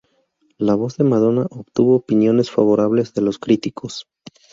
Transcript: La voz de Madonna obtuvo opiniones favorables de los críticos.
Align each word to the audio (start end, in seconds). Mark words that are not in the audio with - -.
La 0.57 0.73
voz 0.73 0.97
de 0.97 1.03
Madonna 1.03 1.45
obtuvo 1.51 1.95
opiniones 1.95 2.49
favorables 2.49 3.13
de 3.13 3.21
los 3.21 3.37
críticos. 3.37 4.07